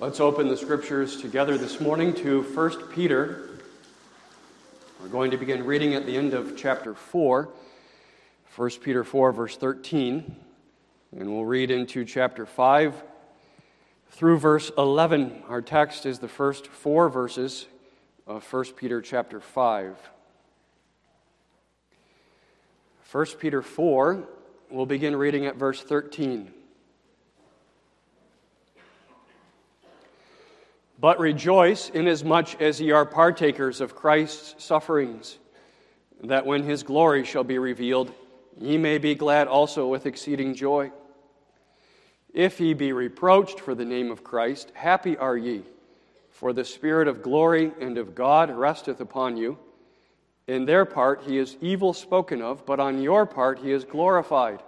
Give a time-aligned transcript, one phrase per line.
[0.00, 3.50] Let's open the scriptures together this morning to 1 Peter.
[4.98, 7.50] We're going to begin reading at the end of chapter 4,
[8.56, 10.36] 1 Peter 4, verse 13,
[11.14, 12.94] and we'll read into chapter 5
[14.08, 15.42] through verse 11.
[15.48, 17.66] Our text is the first four verses
[18.26, 19.98] of 1 Peter chapter 5.
[23.12, 24.26] 1 Peter 4,
[24.70, 26.54] we'll begin reading at verse 13.
[31.00, 35.38] But rejoice inasmuch as ye are partakers of Christ's sufferings,
[36.22, 38.12] that when his glory shall be revealed,
[38.58, 40.92] ye may be glad also with exceeding joy.
[42.34, 45.62] If ye be reproached for the name of Christ, happy are ye,
[46.28, 49.58] for the Spirit of glory and of God resteth upon you.
[50.46, 54.62] In their part he is evil spoken of, but on your part he is glorified.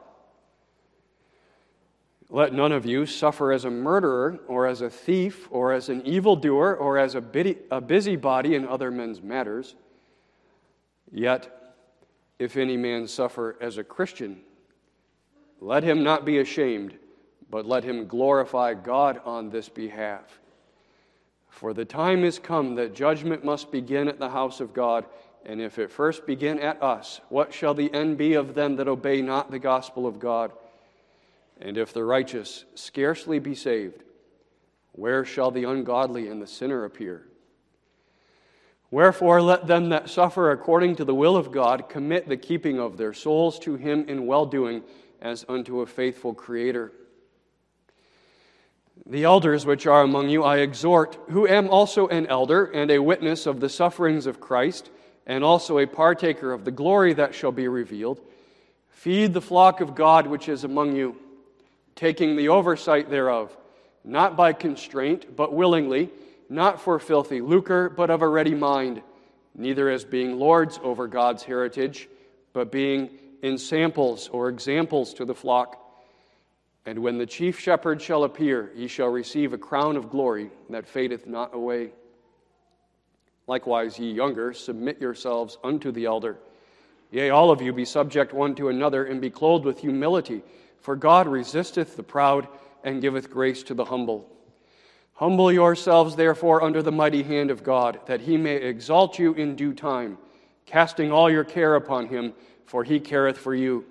[2.34, 6.00] Let none of you suffer as a murderer, or as a thief, or as an
[6.06, 9.74] evildoer, or as a busybody in other men's matters.
[11.12, 11.74] Yet,
[12.38, 14.40] if any man suffer as a Christian,
[15.60, 16.94] let him not be ashamed,
[17.50, 20.40] but let him glorify God on this behalf.
[21.50, 25.04] For the time is come that judgment must begin at the house of God,
[25.44, 28.88] and if it first begin at us, what shall the end be of them that
[28.88, 30.50] obey not the gospel of God?
[31.64, 34.02] And if the righteous scarcely be saved,
[34.90, 37.28] where shall the ungodly and the sinner appear?
[38.90, 42.96] Wherefore, let them that suffer according to the will of God commit the keeping of
[42.96, 44.82] their souls to Him in well doing
[45.20, 46.92] as unto a faithful Creator.
[49.06, 52.98] The elders which are among you I exhort, who am also an elder and a
[52.98, 54.90] witness of the sufferings of Christ,
[55.26, 58.20] and also a partaker of the glory that shall be revealed.
[58.90, 61.16] Feed the flock of God which is among you
[61.94, 63.56] taking the oversight thereof,
[64.04, 66.10] not by constraint, but willingly,
[66.48, 69.02] not for filthy lucre, but of a ready mind,
[69.54, 72.08] neither as being lords over God's heritage,
[72.52, 73.10] but being
[73.42, 75.78] ensamples or examples to the flock.
[76.84, 80.86] And when the chief shepherd shall appear, ye shall receive a crown of glory that
[80.86, 81.92] fadeth not away.
[83.46, 86.38] Likewise, ye younger, submit yourselves unto the elder.
[87.10, 90.42] Yea, all of you be subject one to another, and be clothed with humility.
[90.82, 92.48] For God resisteth the proud
[92.84, 94.28] and giveth grace to the humble.
[95.14, 99.54] Humble yourselves, therefore, under the mighty hand of God, that he may exalt you in
[99.54, 100.18] due time,
[100.66, 102.32] casting all your care upon him,
[102.66, 103.84] for he careth for you.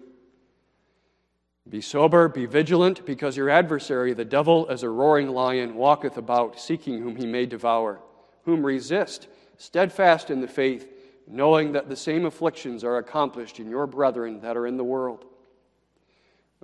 [1.69, 6.59] Be sober, be vigilant, because your adversary, the devil, as a roaring lion, walketh about,
[6.59, 8.01] seeking whom he may devour.
[8.43, 10.91] Whom resist, steadfast in the faith,
[11.27, 15.25] knowing that the same afflictions are accomplished in your brethren that are in the world.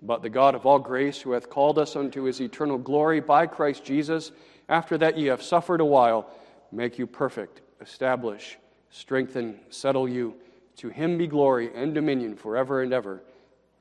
[0.02, 3.48] But the God of all grace, who hath called us unto his eternal glory by
[3.48, 4.32] Christ Jesus,
[4.70, 6.30] after that ye have suffered a while,
[6.72, 8.58] make you perfect, establish,
[8.90, 10.36] strengthen, settle you.
[10.78, 13.24] To him be glory and dominion forever and ever.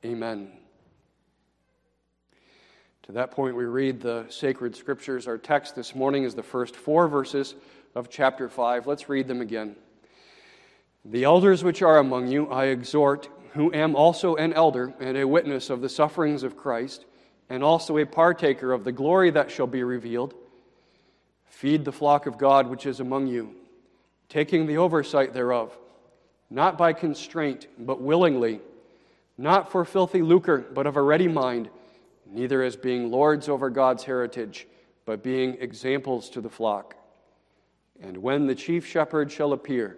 [0.03, 0.51] Amen.
[3.03, 5.27] To that point, we read the sacred scriptures.
[5.27, 7.55] Our text this morning is the first four verses
[7.95, 8.87] of chapter 5.
[8.87, 9.75] Let's read them again.
[11.05, 15.27] The elders which are among you, I exhort who am also an elder and a
[15.27, 17.05] witness of the sufferings of Christ,
[17.49, 20.33] and also a partaker of the glory that shall be revealed,
[21.45, 23.55] feed the flock of God which is among you,
[24.29, 25.75] taking the oversight thereof,
[26.49, 28.59] not by constraint, but willingly,
[29.37, 31.69] not for filthy lucre, but of a ready mind,
[32.29, 34.67] neither as being lords over God's heritage,
[35.05, 36.95] but being examples to the flock.
[38.01, 39.97] And when the chief shepherd shall appear,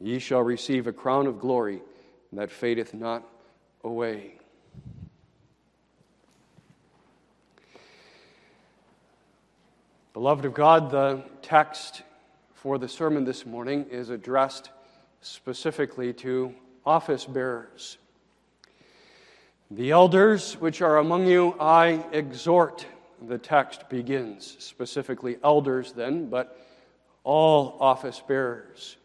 [0.00, 1.82] ye shall receive a crown of glory
[2.32, 3.26] that fadeth not
[3.82, 4.34] away.
[10.12, 12.02] Beloved of God, the text
[12.54, 14.70] for the sermon this morning is addressed
[15.20, 16.54] specifically to
[16.84, 17.96] office bearers.
[19.70, 22.86] The elders which are among you, I exhort.
[23.28, 26.58] The text begins specifically elders, then, but
[27.22, 28.96] all office bearers.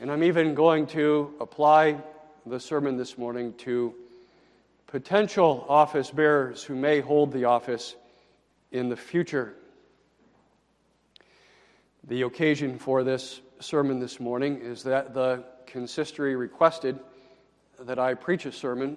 [0.00, 2.02] And I'm even going to apply
[2.46, 3.94] the sermon this morning to
[4.86, 7.96] potential office bearers who may hold the office
[8.72, 9.54] in the future.
[12.08, 16.98] The occasion for this sermon this morning is that the consistory requested
[17.78, 18.96] that I preach a sermon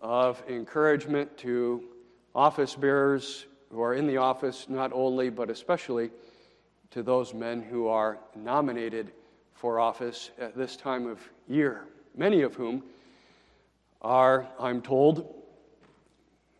[0.00, 1.84] of encouragement to
[2.34, 6.10] office bearers who are in the office, not only but especially
[6.90, 9.12] to those men who are nominated
[9.52, 11.86] for office at this time of year
[12.16, 12.82] many of whom
[14.02, 15.34] are, I'm told,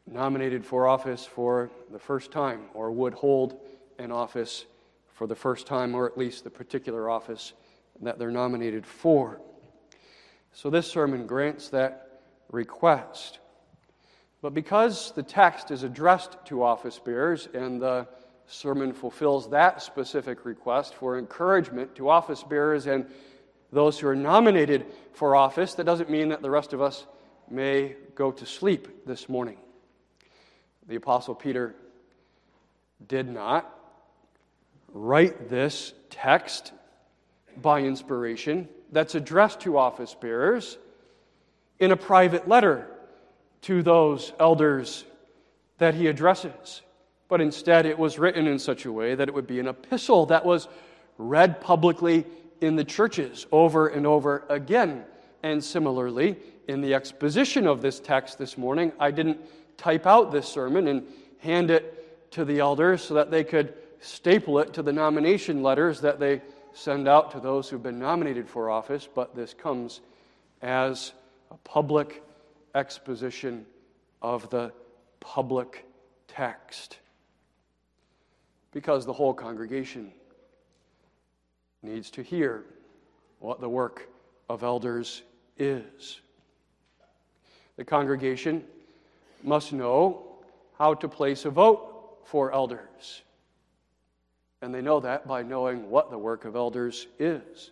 [0.06, 3.58] nominated for office for the first time or would hold
[3.98, 4.66] an office
[5.14, 7.54] for the first time, or at least the particular office
[8.02, 9.40] that they're nominated for.
[10.52, 12.20] So this sermon grants that
[12.50, 13.38] request.
[14.42, 18.06] But because the text is addressed to office bearers and the
[18.46, 23.06] sermon fulfills that specific request for encouragement to office bearers and
[23.76, 27.06] those who are nominated for office, that doesn't mean that the rest of us
[27.50, 29.58] may go to sleep this morning.
[30.88, 31.74] The Apostle Peter
[33.06, 33.70] did not
[34.92, 36.72] write this text
[37.60, 40.78] by inspiration that's addressed to office bearers
[41.78, 42.86] in a private letter
[43.62, 45.04] to those elders
[45.76, 46.80] that he addresses.
[47.28, 50.26] But instead, it was written in such a way that it would be an epistle
[50.26, 50.66] that was
[51.18, 52.24] read publicly
[52.60, 55.04] in the churches over and over again.
[55.42, 56.36] And similarly,
[56.68, 59.40] in the exposition of this text this morning, I didn't
[59.76, 61.06] type out this sermon and
[61.38, 66.00] hand it to the elders so that they could staple it to the nomination letters
[66.00, 66.42] that they
[66.72, 70.00] send out to those who've been nominated for office, but this comes
[70.60, 71.12] as
[71.50, 72.22] a public
[72.74, 73.64] exposition
[74.20, 74.72] of the
[75.20, 75.86] public
[76.28, 76.98] text.
[78.72, 80.12] Because the whole congregation
[81.86, 82.64] needs to hear
[83.38, 84.08] what the work
[84.48, 85.22] of elders
[85.56, 86.20] is.
[87.76, 88.64] The congregation
[89.42, 90.22] must know
[90.78, 93.22] how to place a vote for elders.
[94.62, 97.70] And they know that by knowing what the work of elders is.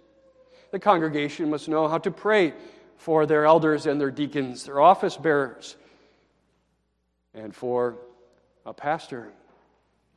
[0.71, 2.53] The congregation must know how to pray
[2.97, 5.77] for their elders and their deacons, their office bearers,
[7.35, 7.97] and for
[8.65, 9.33] a pastor,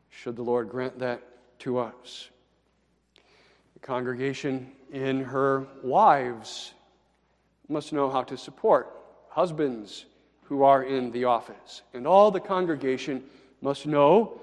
[0.09, 1.21] should the Lord grant that
[1.59, 2.29] to us.
[3.87, 6.73] Congregation in her wives
[7.69, 8.93] must know how to support
[9.29, 10.05] husbands
[10.43, 11.83] who are in the office.
[11.93, 13.23] And all the congregation
[13.61, 14.41] must know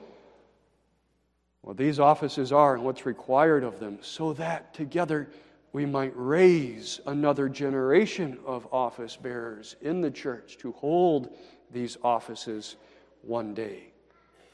[1.61, 5.29] what these offices are and what's required of them, so that together
[5.75, 11.29] we might raise another generation of office bearers in the church to hold
[11.70, 12.76] these offices
[13.20, 13.88] one day.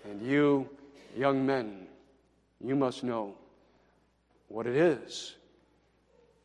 [0.05, 0.69] And you,
[1.17, 1.87] young men,
[2.61, 3.37] you must know
[4.51, 5.37] what it is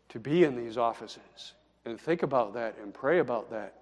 [0.10, 1.54] to be in these offices.
[1.86, 3.74] And think about that and pray about that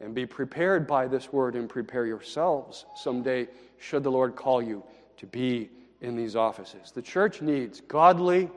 [0.00, 3.48] and be prepared by this word and prepare yourselves someday,
[3.78, 4.84] should the Lord call you
[5.16, 5.70] to be
[6.00, 6.92] in these offices.
[6.92, 8.50] The church needs godly,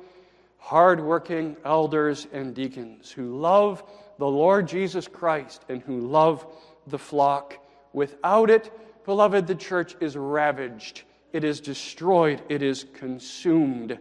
[0.58, 3.84] hardworking elders and deacons who love
[4.18, 6.46] the Lord Jesus Christ and who love
[6.88, 7.58] the flock.
[7.94, 8.72] Without it,
[9.06, 13.98] beloved, the church is ravaged, it is destroyed, it is consumed.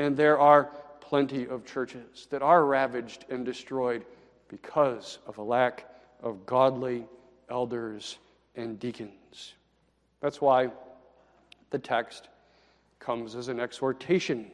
[0.00, 0.70] And there are
[1.02, 4.02] plenty of churches that are ravaged and destroyed
[4.48, 5.84] because of a lack
[6.22, 7.04] of godly
[7.50, 8.16] elders
[8.56, 9.52] and deacons.
[10.22, 10.70] That's why
[11.68, 12.30] the text
[12.98, 14.50] comes as an exhortation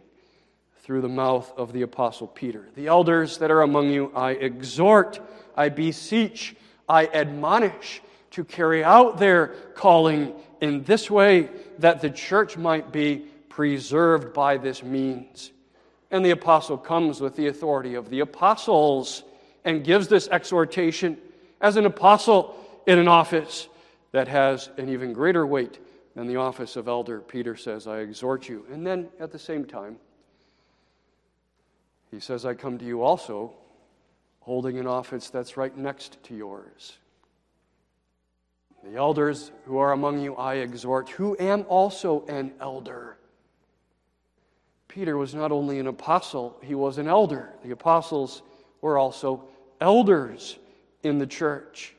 [0.80, 2.66] through the mouth of the Apostle Peter.
[2.74, 5.20] The elders that are among you, I exhort,
[5.56, 6.56] I beseech,
[6.88, 8.02] I admonish
[8.32, 13.26] to carry out their calling in this way that the church might be
[13.56, 15.50] preserved by this means.
[16.10, 19.22] And the apostle comes with the authority of the apostles
[19.64, 21.16] and gives this exhortation
[21.62, 22.54] as an apostle
[22.86, 23.66] in an office
[24.12, 25.78] that has an even greater weight
[26.16, 28.66] and the office of elder, Peter says, I exhort you.
[28.70, 29.96] And then at the same time,
[32.10, 33.54] he says, I come to you also
[34.40, 36.98] holding an office that's right next to yours.
[38.84, 43.16] The elders who are among you, I exhort, who am also an elder.
[44.96, 47.50] Peter was not only an apostle, he was an elder.
[47.62, 48.40] The apostles
[48.80, 49.44] were also
[49.78, 50.56] elders
[51.02, 51.94] in the church.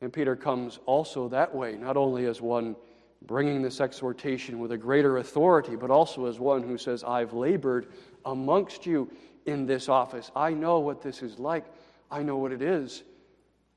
[0.00, 2.76] And Peter comes also that way, not only as one
[3.22, 7.88] bringing this exhortation with a greater authority, but also as one who says, I've labored
[8.24, 9.10] amongst you
[9.46, 10.30] in this office.
[10.36, 11.64] I know what this is like.
[12.08, 13.02] I know what it is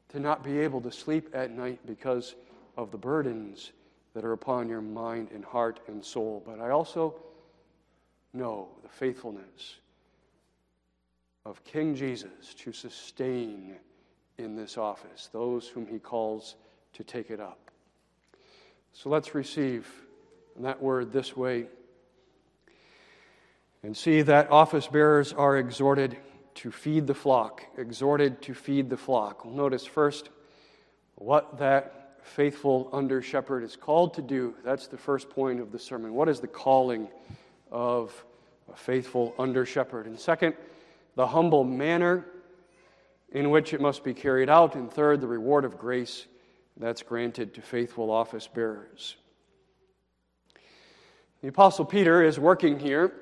[0.10, 2.36] to not be able to sleep at night because
[2.78, 3.72] of the burdens
[4.14, 6.44] that are upon your mind and heart and soul.
[6.46, 7.16] But I also
[8.34, 9.78] know the faithfulness
[11.46, 13.76] of King Jesus to sustain
[14.38, 16.56] in this office, those whom he calls
[16.94, 17.72] to take it up.
[18.94, 19.88] So let's receive
[20.60, 21.68] that word this way
[23.84, 26.18] and see that office bearers are exhorted
[26.56, 29.46] to feed the flock, exhorted to feed the flock.
[29.46, 30.30] We'll notice first
[31.16, 34.56] what that faithful under shepherd is called to do.
[34.64, 36.14] That's the first point of the sermon.
[36.14, 37.08] What is the calling
[37.72, 38.26] of
[38.72, 40.06] a faithful under shepherd?
[40.06, 40.56] And second,
[41.16, 42.26] the humble manner
[43.32, 44.76] in which it must be carried out.
[44.76, 46.26] And third, the reward of grace
[46.78, 49.16] that's granted to faithful office bearers.
[51.42, 53.14] The Apostle Peter is working here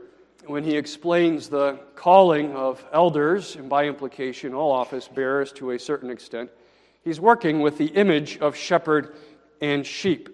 [0.45, 5.79] when he explains the calling of elders, and by implication, all office bearers to a
[5.79, 6.49] certain extent.
[7.03, 9.15] He's working with the image of shepherd
[9.61, 10.29] and sheep.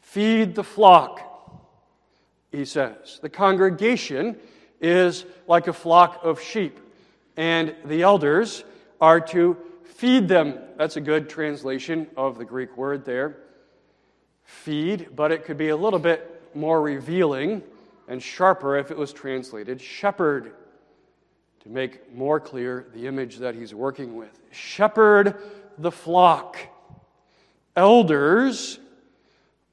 [0.00, 1.33] Feed the flock,
[2.54, 3.18] he says.
[3.20, 4.36] The congregation
[4.80, 6.78] is like a flock of sheep,
[7.36, 8.64] and the elders
[9.00, 10.58] are to feed them.
[10.76, 13.38] That's a good translation of the Greek word there.
[14.44, 17.62] Feed, but it could be a little bit more revealing
[18.08, 20.52] and sharper if it was translated shepherd
[21.60, 24.38] to make more clear the image that he's working with.
[24.50, 25.36] Shepherd
[25.78, 26.58] the flock.
[27.74, 28.78] Elders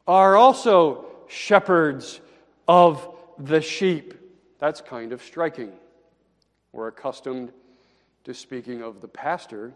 [0.08, 2.22] are also shepherds
[2.72, 3.06] of
[3.38, 4.14] the sheep.
[4.58, 5.74] That's kind of striking.
[6.72, 7.52] We're accustomed
[8.24, 9.74] to speaking of the pastor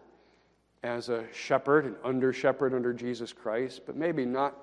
[0.81, 4.55] as a shepherd, an under shepherd under Jesus Christ, but maybe not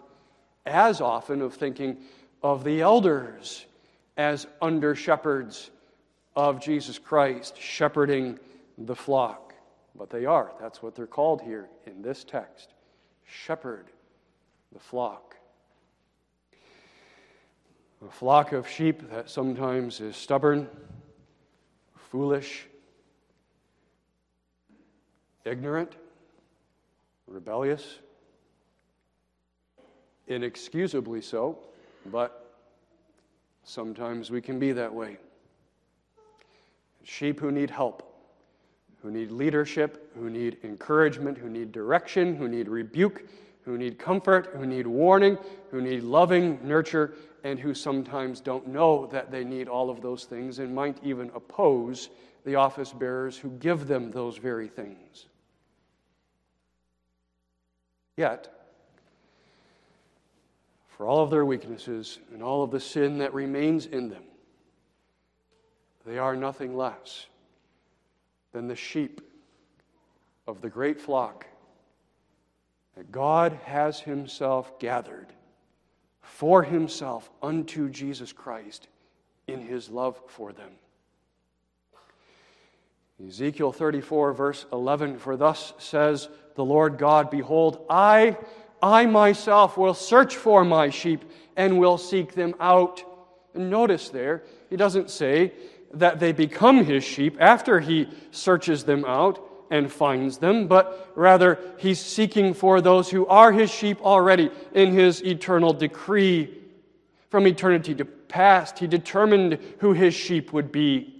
[0.65, 1.99] as often of thinking
[2.43, 3.67] of the elders
[4.17, 5.71] as under shepherds
[6.35, 8.39] of Jesus Christ, shepherding
[8.79, 9.53] the flock.
[9.95, 10.53] But they are.
[10.59, 12.73] That's what they're called here in this text.
[13.27, 13.89] Shepherd
[14.73, 15.37] the flock.
[18.05, 20.69] A flock of sheep that sometimes is stubborn,
[21.95, 22.67] foolish,
[25.45, 25.93] ignorant,
[27.29, 27.99] rebellious,
[30.27, 31.59] inexcusably so,
[32.07, 32.57] but
[33.63, 35.17] sometimes we can be that way.
[37.05, 38.03] Sheep who need help,
[39.01, 43.29] who need leadership, who need encouragement, who need direction, who need rebuke,
[43.64, 45.38] who need comfort, who need warning,
[45.71, 47.14] who need loving nurture,
[47.45, 51.31] and who sometimes don't know that they need all of those things and might even
[51.35, 52.11] oppose
[52.45, 55.26] the office bearers who give them those very things.
[58.16, 58.52] Yet,
[60.88, 64.25] for all of their weaknesses and all of the sin that remains in them,
[66.04, 67.26] they are nothing less
[68.52, 69.21] than the sheep
[70.47, 71.47] of the great flock
[72.97, 75.29] that God has Himself gathered
[76.21, 78.89] for Himself unto Jesus Christ
[79.47, 80.71] in His love for them.
[83.27, 88.37] Ezekiel 34, verse 11 For thus says the Lord God, Behold, I
[88.83, 91.25] I myself will search for my sheep
[91.57, 93.05] and will seek them out.
[93.55, 95.53] And notice there, he doesn't say
[95.95, 101.59] that they become his sheep after he searches them out and finds them, but rather
[101.79, 106.59] he's seeking for those who are his sheep already in his eternal decree.
[107.31, 111.17] From eternity to past, he determined who his sheep would be.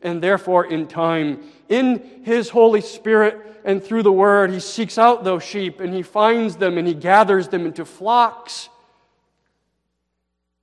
[0.00, 5.22] And therefore, in time, in his Holy Spirit, and through the word, he seeks out
[5.22, 8.70] those sheep and he finds them and he gathers them into flocks,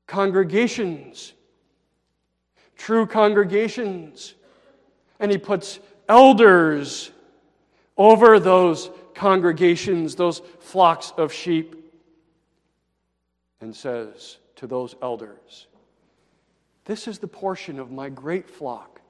[0.08, 1.34] congregations,
[2.75, 4.34] true congregations.
[5.20, 5.79] And he puts
[6.10, 7.12] elders
[7.98, 11.75] over those congregations, those flocks of sheep,
[13.60, 15.68] and says to those elders,
[16.86, 19.01] This is the portion of my great flock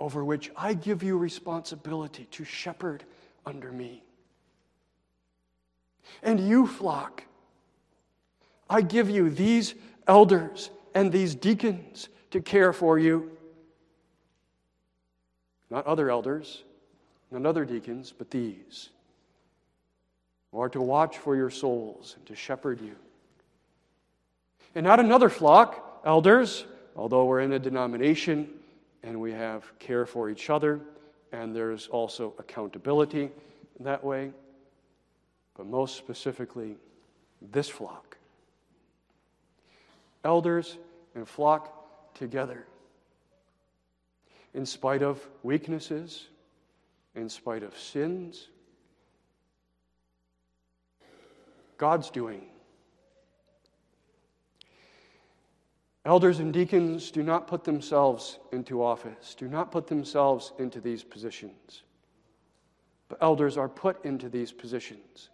[0.00, 3.04] over which I give you responsibility to shepherd
[3.44, 4.02] under me.
[6.22, 7.24] And you, flock,
[8.68, 9.74] I give you these
[10.06, 13.30] elders and these deacons to care for you.
[15.68, 16.64] Not other elders,
[17.30, 18.90] not other deacons, but these,
[20.50, 22.96] who are to watch for your souls and to shepherd you.
[24.74, 26.64] And not another flock, elders,
[26.96, 28.48] although we're in a denomination
[29.02, 30.80] and we have care for each other,
[31.32, 33.30] and there's also accountability
[33.80, 34.32] that way.
[35.56, 36.76] But most specifically,
[37.52, 38.16] this flock.
[40.24, 40.76] Elders
[41.14, 42.66] and flock together.
[44.52, 46.26] In spite of weaknesses,
[47.20, 48.48] in spite of sins,
[51.76, 52.42] God's doing.
[56.04, 61.04] Elders and deacons do not put themselves into office, do not put themselves into these
[61.04, 61.82] positions.
[63.08, 65.28] But elders are put into these positions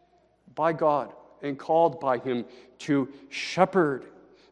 [0.54, 1.12] by God
[1.42, 2.44] and called by Him
[2.80, 4.06] to shepherd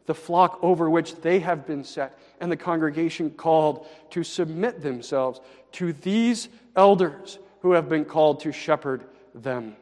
[0.07, 5.41] the flock over which they have been set, and the congregation called to submit themselves
[5.73, 9.77] to these elders who have been called to shepherd them.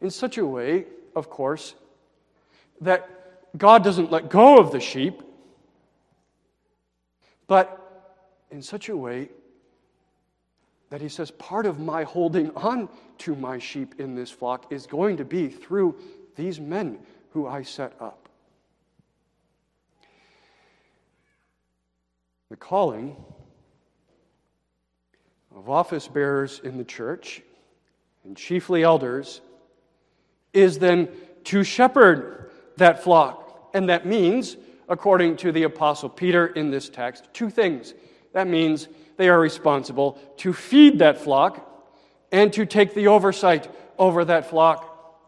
[0.00, 0.84] In such a way,
[1.16, 1.74] of course,
[2.80, 3.08] that
[3.56, 5.22] God doesn't let go of the sheep,
[7.46, 7.80] but
[8.50, 9.30] in such a way
[10.90, 14.86] that he says, part of my holding on to my sheep in this flock is
[14.86, 15.96] going to be through
[16.36, 16.98] these men
[17.30, 18.23] who I set up.
[22.54, 23.16] The calling
[25.56, 27.42] of office bearers in the church,
[28.22, 29.40] and chiefly elders,
[30.52, 31.08] is then
[31.46, 33.70] to shepherd that flock.
[33.74, 34.56] And that means,
[34.88, 37.92] according to the Apostle Peter in this text, two things.
[38.34, 41.92] That means they are responsible to feed that flock
[42.30, 43.68] and to take the oversight
[43.98, 45.26] over that flock.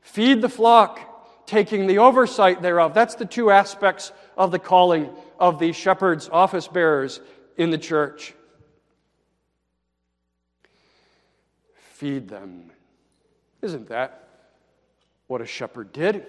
[0.00, 1.13] Feed the flock,
[1.46, 2.94] taking the oversight thereof.
[2.94, 7.20] That's the two aspects of the calling of the shepherds, office bearers
[7.56, 8.34] in the church.
[11.74, 12.70] Feed them.
[13.62, 14.28] Isn't that
[15.26, 16.26] what a shepherd did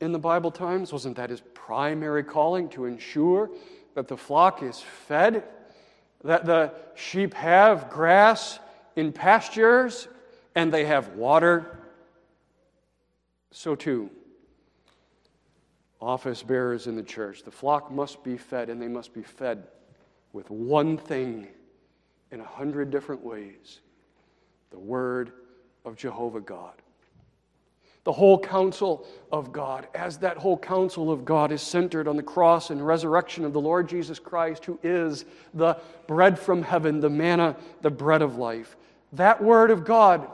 [0.00, 0.92] in the Bible times?
[0.92, 3.50] Wasn't that his primary calling to ensure
[3.94, 5.44] that the flock is fed,
[6.24, 8.58] that the sheep have grass
[8.96, 10.08] in pastures,
[10.54, 11.78] and they have water?
[13.50, 14.10] So, too,
[16.00, 19.64] office bearers in the church, the flock must be fed, and they must be fed
[20.32, 21.46] with one thing
[22.30, 23.80] in a hundred different ways
[24.70, 25.32] the Word
[25.84, 26.74] of Jehovah God.
[28.04, 32.22] The whole counsel of God, as that whole counsel of God is centered on the
[32.22, 35.76] cross and resurrection of the Lord Jesus Christ, who is the
[36.06, 38.76] bread from heaven, the manna, the bread of life.
[39.12, 40.30] That Word of God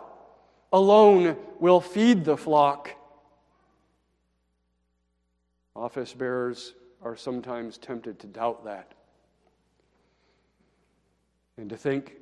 [0.72, 2.90] alone will feed the flock.
[5.76, 8.92] Office bearers are sometimes tempted to doubt that
[11.58, 12.14] and to think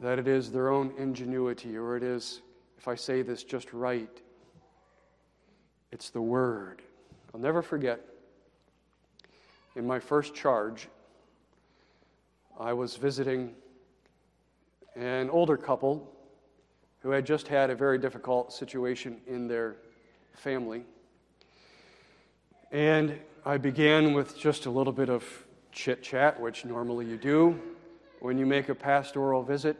[0.00, 2.40] that it is their own ingenuity or it is,
[2.78, 4.22] if I say this just right,
[5.92, 6.80] it's the Word.
[7.34, 8.00] I'll never forget
[9.76, 10.88] in my first charge,
[12.58, 13.54] I was visiting
[14.96, 16.10] an older couple
[17.00, 19.76] who had just had a very difficult situation in their
[20.34, 20.84] family.
[22.72, 25.24] And I began with just a little bit of
[25.72, 27.60] chit chat, which normally you do
[28.20, 29.76] when you make a pastoral visit.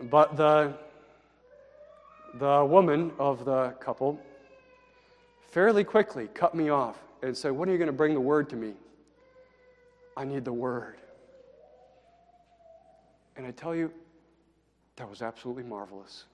[0.00, 0.74] But the,
[2.34, 4.20] the woman of the couple
[5.48, 8.48] fairly quickly cut me off and said, When are you going to bring the word
[8.50, 8.74] to me?
[10.16, 10.98] I need the word.
[13.36, 13.90] And I tell you,
[14.96, 16.26] that was absolutely marvelous.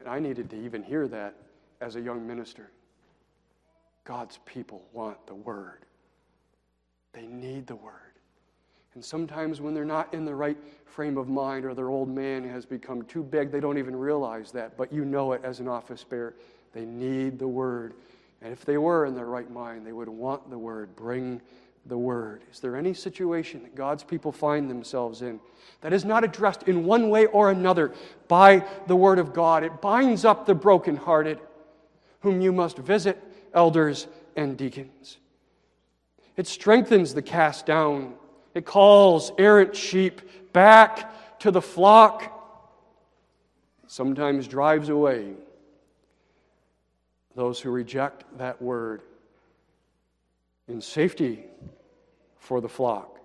[0.00, 1.34] And I needed to even hear that
[1.80, 2.70] as a young minister.
[4.04, 5.84] God's people want the word,
[7.12, 7.94] they need the word.
[8.94, 12.42] And sometimes when they're not in the right frame of mind or their old man
[12.48, 14.76] has become too big, they don't even realize that.
[14.76, 16.34] But you know it as an office bearer.
[16.72, 17.94] They need the word.
[18.42, 20.96] And if they were in their right mind, they would want the word.
[20.96, 21.40] Bring
[21.86, 22.42] the word.
[22.52, 25.40] Is there any situation that God's people find themselves in
[25.82, 27.92] that is not addressed in one way or another
[28.28, 29.62] by the word of God?
[29.62, 31.38] It binds up the brokenhearted,
[32.20, 33.22] whom you must visit,
[33.54, 35.18] elders and deacons.
[36.36, 38.14] It strengthens the cast down
[38.54, 42.36] it calls errant sheep back to the flock,
[43.86, 45.32] sometimes drives away
[47.36, 49.02] those who reject that word
[50.68, 51.44] in safety
[52.38, 53.18] for the flock.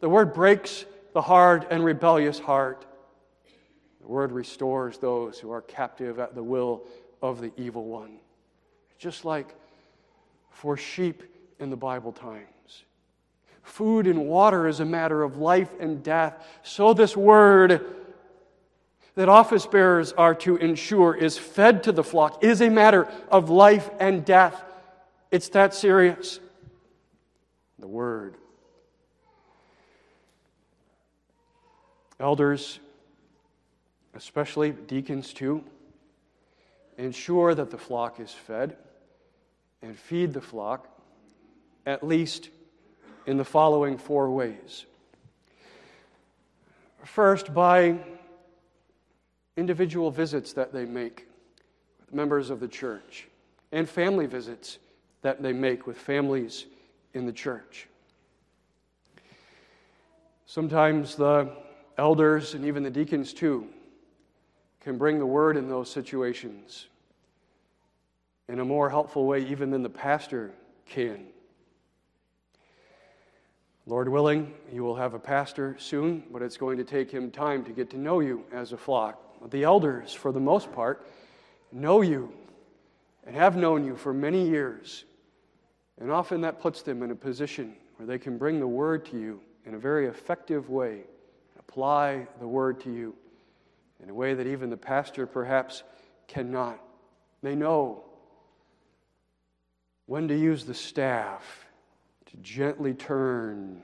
[0.00, 0.84] The word breaks
[1.14, 2.84] the hard and rebellious heart.
[4.00, 6.82] The word restores those who are captive at the will
[7.22, 8.18] of the evil one.
[8.98, 9.54] Just like
[10.50, 11.22] for sheep
[11.58, 12.84] in the Bible times.
[13.62, 16.46] Food and water is a matter of life and death.
[16.62, 17.84] So, this word
[19.16, 23.50] that office bearers are to ensure is fed to the flock is a matter of
[23.50, 24.62] life and death.
[25.30, 26.38] It's that serious.
[27.78, 28.36] The word.
[32.20, 32.78] Elders,
[34.14, 35.64] especially deacons too,
[36.98, 38.76] ensure that the flock is fed
[39.82, 40.88] and feed the flock
[41.84, 42.50] at least
[43.26, 44.86] in the following four ways.
[47.04, 47.98] First, by
[49.56, 51.26] individual visits that they make
[52.00, 53.28] with members of the church,
[53.72, 54.78] and family visits
[55.22, 56.66] that they make with families
[57.14, 57.88] in the church.
[60.46, 61.50] Sometimes the
[61.98, 63.68] elders and even the deacons, too,
[64.86, 66.86] can bring the word in those situations
[68.48, 70.52] in a more helpful way, even than the pastor
[70.88, 71.26] can.
[73.84, 77.64] Lord willing, you will have a pastor soon, but it's going to take him time
[77.64, 79.20] to get to know you as a flock.
[79.50, 81.04] The elders, for the most part,
[81.72, 82.32] know you
[83.26, 85.04] and have known you for many years.
[86.00, 89.18] And often that puts them in a position where they can bring the word to
[89.18, 91.00] you in a very effective way,
[91.58, 93.16] apply the word to you
[94.02, 95.82] in a way that even the pastor perhaps
[96.28, 96.78] cannot.
[97.42, 98.04] They know
[100.06, 101.66] when to use the staff
[102.26, 103.82] to gently turn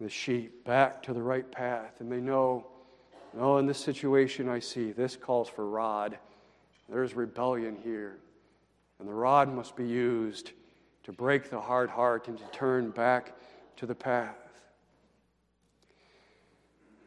[0.00, 2.00] the sheep back to the right path.
[2.00, 2.66] And they know,
[3.38, 6.18] oh, in this situation I see, this calls for rod.
[6.88, 8.18] There's rebellion here.
[8.98, 10.52] And the rod must be used
[11.04, 13.34] to break the hard heart and to turn back
[13.76, 14.36] to the path.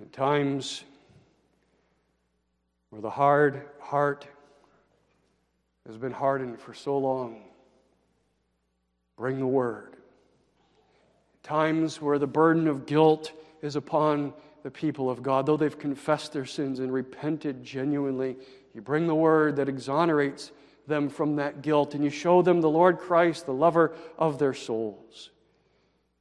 [0.01, 0.83] At times
[2.89, 4.27] where the hard heart
[5.85, 7.41] has been hardened for so long,
[9.17, 9.95] bring the word.
[11.43, 16.33] Times where the burden of guilt is upon the people of God, though they've confessed
[16.33, 18.37] their sins and repented genuinely,
[18.73, 20.51] you bring the word that exonerates
[20.85, 24.53] them from that guilt and you show them the Lord Christ, the lover of their
[24.53, 25.29] souls,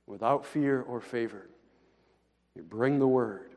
[0.06, 1.48] without fear or favor.
[2.54, 3.47] You bring the word.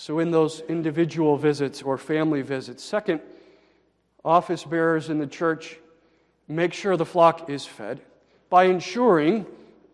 [0.00, 3.20] So, in those individual visits or family visits, second,
[4.24, 5.76] office bearers in the church
[6.48, 8.00] make sure the flock is fed
[8.48, 9.44] by ensuring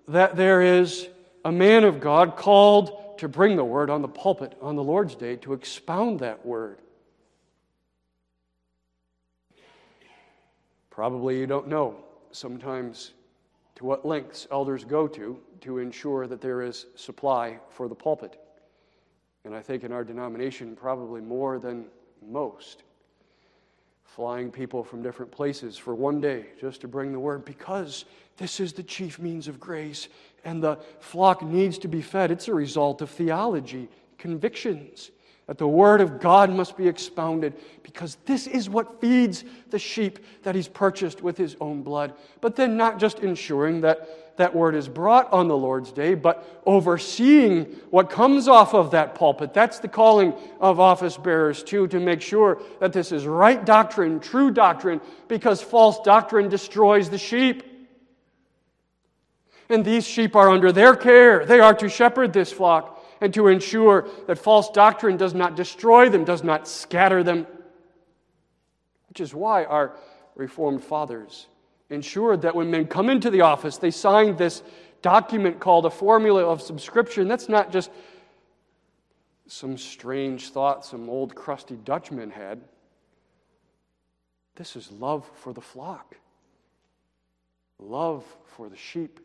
[0.07, 1.09] that there is
[1.45, 5.17] a man of God called to bring the word on the pulpit on the Lord's
[5.17, 6.79] day to expound that word.
[10.89, 11.97] Probably you don't know
[12.31, 13.11] sometimes
[13.75, 18.41] to what lengths elders go to to ensure that there is supply for the pulpit
[19.47, 21.87] and I think in our denomination, probably more than
[22.29, 22.83] most.
[24.03, 28.07] Flying people from different places for one day just to bring the word because
[28.39, 30.09] this is the chief means of grace
[30.45, 32.31] and the flock needs to be fed.
[32.31, 35.13] It's a result of theology, convictions
[35.47, 37.55] that the Word of God must be expounded
[37.85, 42.15] because this is what feeds the sheep that He's purchased with His own blood.
[42.41, 46.45] But then, not just ensuring that that Word is brought on the Lord's day, but
[46.67, 49.55] overseeing what comes off of that pulpit.
[49.55, 54.21] That's the calling of office bearers, too, to make sure that this is right doctrine,
[54.21, 57.63] true doctrine, because false doctrine destroys the sheep.
[59.69, 61.45] And these sheep are under their care.
[61.45, 66.09] They are to shepherd this flock and to ensure that false doctrine does not destroy
[66.09, 67.47] them, does not scatter them.
[69.09, 69.97] Which is why our
[70.37, 71.47] Reformed fathers
[71.91, 74.63] ensured that when men come into the office, they signed this
[75.03, 77.29] document called a formula of subscription.
[77.29, 77.91] That's not just
[79.47, 82.63] some strange thought some old crusty Dutchman had.
[84.57, 86.17] This is love for the flock,
[87.79, 89.21] love for the sheep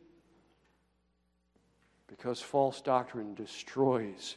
[2.07, 4.35] because false doctrine destroys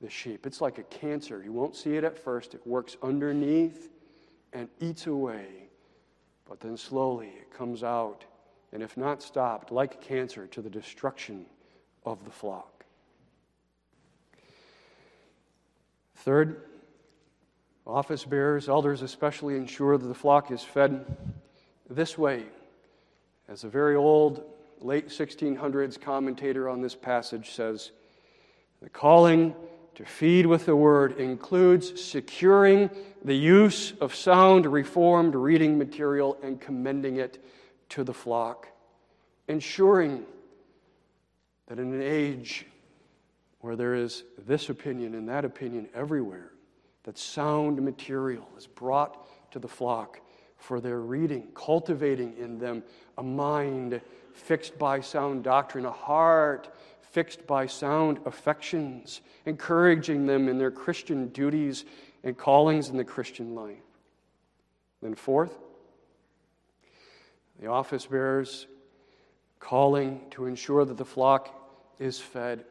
[0.00, 0.44] the sheep.
[0.44, 1.40] It's like a cancer.
[1.42, 3.88] You won't see it at first, it works underneath
[4.52, 5.61] and eats away,
[6.48, 8.24] but then slowly it comes out,
[8.72, 11.46] and if not stopped, like cancer, to the destruction
[12.04, 12.84] of the flock.
[16.16, 16.62] Third,
[17.86, 21.04] office bearers, elders especially, ensure that the flock is fed
[21.90, 22.44] this way.
[23.48, 24.44] As a very old
[24.80, 27.90] late 1600s commentator on this passage says
[28.80, 29.54] the calling
[29.94, 32.90] to feed with the word includes securing
[33.24, 37.44] the use of sound, reformed reading material and commending it
[37.90, 38.68] to the flock,
[39.48, 40.24] ensuring
[41.66, 42.66] that in an age
[43.60, 46.52] where there is this opinion and that opinion everywhere,
[47.04, 50.20] that sound material is brought to the flock
[50.56, 52.82] for their reading, cultivating in them
[53.18, 54.00] a mind
[54.32, 56.74] fixed by sound doctrine, a heart
[57.12, 61.84] fixed by sound affections, encouraging them in their Christian duties
[62.24, 63.76] and callings in the Christian life.
[65.02, 65.56] Then, fourth,
[67.60, 68.66] the office bearers
[69.60, 71.54] calling to ensure that the flock
[71.98, 72.64] is fed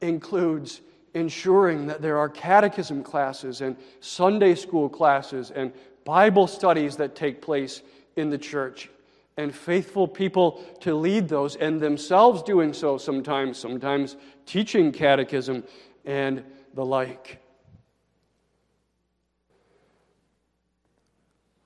[0.00, 0.80] includes
[1.12, 5.72] ensuring that there are catechism classes and Sunday school classes and
[6.04, 7.82] Bible studies that take place
[8.16, 8.90] in the church
[9.36, 14.16] and faithful people to lead those, and themselves doing so sometimes, sometimes
[14.46, 15.64] teaching catechism
[16.04, 16.44] and
[16.74, 17.40] the like.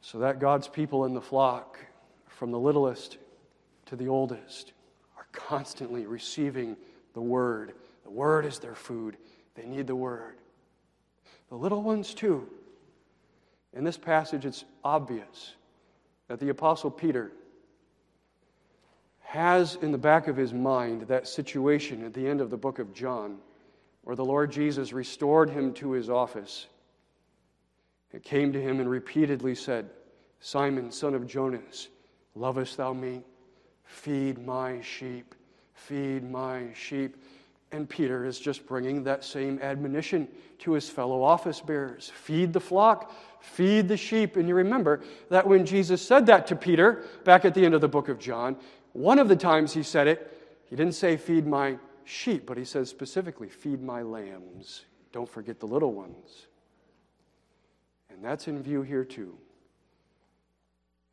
[0.01, 1.79] So that God's people in the flock,
[2.27, 3.19] from the littlest
[3.87, 4.73] to the oldest,
[5.19, 6.77] are constantly receiving
[7.13, 7.75] the Word.
[8.05, 9.19] The Word is their food,
[9.55, 10.37] they need the Word.
[11.51, 12.49] The little ones, too.
[13.75, 15.55] In this passage, it's obvious
[16.29, 17.33] that the Apostle Peter
[19.29, 22.79] has in the back of his mind that situation at the end of the book
[22.79, 23.37] of John
[24.03, 26.67] where the Lord Jesus restored him to his office.
[28.11, 29.91] It came to him and repeatedly said,
[30.41, 31.89] Simon, son of Jonas,
[32.35, 33.21] lovest thou me?
[33.85, 35.35] Feed my sheep,
[35.75, 37.23] feed my sheep.
[37.71, 40.27] And Peter is just bringing that same admonition
[40.61, 44.37] to his fellow office bearers feed the flock, feed the sheep.
[44.37, 47.83] And you remember that when Jesus said that to Peter back at the end of
[47.83, 48.57] the book of John,
[48.93, 50.35] one of the times he said it,
[50.67, 54.85] he didn't say, Feed my sheep, but he says specifically, Feed my lambs.
[55.13, 56.47] Don't forget the little ones.
[58.11, 59.37] And that's in view here too.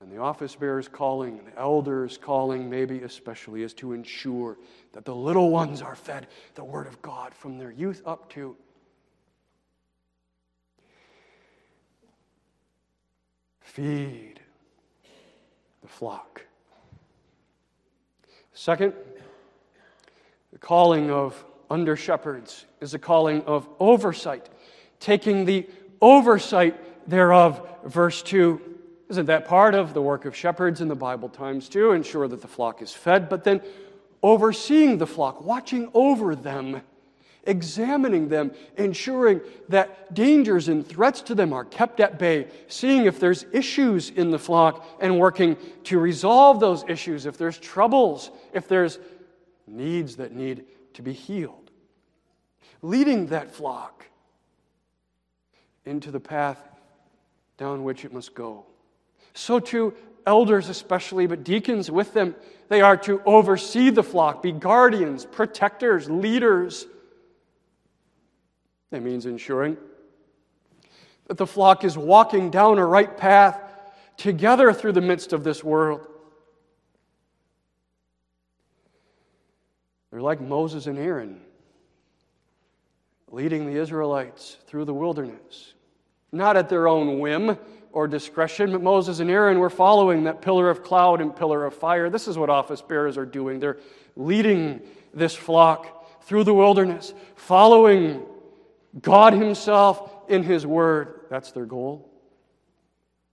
[0.01, 4.57] And the office bearer's calling, the elder's calling, maybe especially, is to ensure
[4.91, 8.55] that the little ones are fed the Word of God from their youth up to
[13.61, 14.39] feed
[15.81, 16.45] the flock.
[18.55, 18.93] Second,
[20.51, 24.49] the calling of under shepherds is a calling of oversight,
[24.99, 25.67] taking the
[26.01, 27.67] oversight thereof.
[27.85, 28.61] Verse 2
[29.09, 31.91] isn't that part of the work of shepherds in the Bible times too?
[31.91, 33.61] Ensure that the flock is fed, but then
[34.23, 36.81] overseeing the flock, watching over them,
[37.45, 43.19] examining them, ensuring that dangers and threats to them are kept at bay, seeing if
[43.19, 48.67] there's issues in the flock and working to resolve those issues, if there's troubles, if
[48.67, 48.99] there's
[49.67, 51.71] needs that need to be healed.
[52.81, 54.05] Leading that flock
[55.86, 56.62] into the path
[57.58, 58.65] down which it must go.
[59.34, 59.93] So too,
[60.25, 62.36] elders especially, but deacons with them,
[62.69, 66.88] they are to oversee the flock, be guardians, protectors, leaders.
[68.95, 69.75] That means ensuring
[71.27, 73.60] that the flock is walking down a right path
[74.15, 76.08] together through the midst of this world.
[80.12, 81.41] They're like Moses and Aaron,
[83.29, 85.73] leading the Israelites through the wilderness,
[86.31, 87.58] not at their own whim
[87.91, 88.71] or discretion.
[88.71, 92.10] But Moses and Aaron were following that pillar of cloud and pillar of fire.
[92.10, 93.60] This is what office bearers are doing.
[93.60, 93.79] They're
[94.15, 94.79] leading
[95.13, 98.25] this flock through the wilderness, following
[99.01, 101.21] God Himself in His Word.
[101.29, 102.10] That's their goal,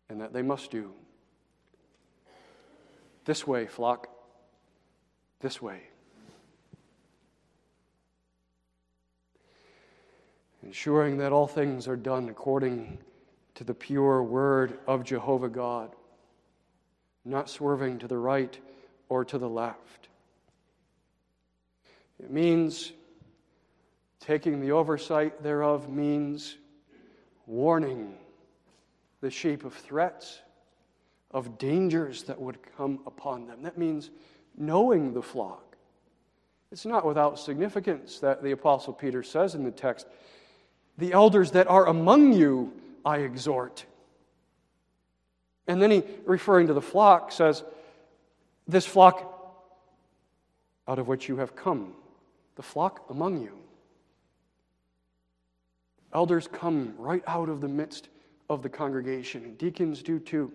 [0.09, 0.92] and that they must do.
[3.25, 4.09] This way, flock.
[5.40, 5.81] This way.
[10.62, 12.98] Ensuring that all things are done according
[13.55, 15.94] to the pure word of Jehovah God,
[17.25, 18.57] not swerving to the right
[19.09, 20.09] or to the left.
[22.22, 22.92] It means
[24.22, 26.56] taking the oversight thereof means
[27.46, 28.14] warning
[29.20, 30.40] the sheep of threats,
[31.32, 33.62] of dangers that would come upon them.
[33.62, 34.11] That means
[34.56, 35.76] knowing the flock.
[36.70, 40.06] It's not without significance that the Apostle Peter says in the text,
[40.98, 42.72] The elders that are among you
[43.04, 43.85] I exhort.
[45.66, 47.64] And then he, referring to the flock, says,
[48.68, 49.28] This flock
[50.87, 51.94] out of which you have come,
[52.56, 53.62] the flock among you.
[56.12, 58.09] Elders come right out of the midst
[58.51, 60.53] of the congregation, and deacons do too.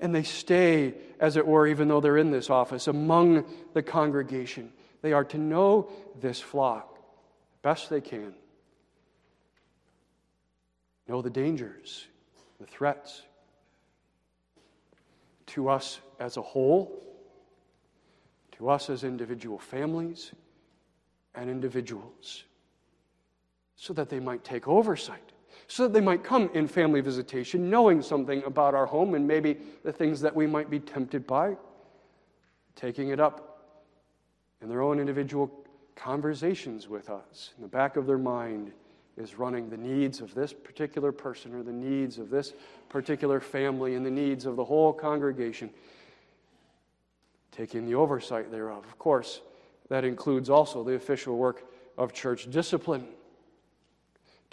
[0.00, 4.72] And they stay, as it were, even though they're in this office, among the congregation.
[5.02, 6.98] They are to know this flock
[7.62, 8.34] best they can
[11.08, 12.06] know the dangers,
[12.60, 13.22] the threats
[15.46, 17.02] to us as a whole,
[18.52, 20.32] to us as individual families
[21.34, 22.44] and individuals,
[23.84, 25.32] so that they might take oversight,
[25.68, 29.58] so that they might come in family visitation knowing something about our home and maybe
[29.82, 31.54] the things that we might be tempted by,
[32.76, 33.68] taking it up
[34.62, 35.52] in their own individual
[35.96, 38.72] conversations with us, in the back of their mind
[39.18, 42.54] is running the needs of this particular person or the needs of this
[42.88, 45.68] particular family and the needs of the whole congregation,
[47.52, 48.82] taking the oversight thereof.
[48.86, 49.42] Of course,
[49.90, 51.64] that includes also the official work
[51.98, 53.06] of church discipline,